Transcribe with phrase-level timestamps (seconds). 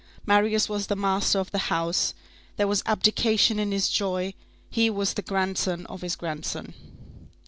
[0.25, 2.15] Marius was the master of the house,
[2.57, 4.33] there was abdication in his joy,
[4.71, 6.73] he was the grandson of his grandson.